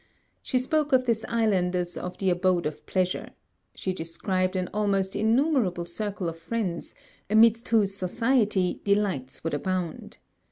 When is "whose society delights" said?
7.69-9.43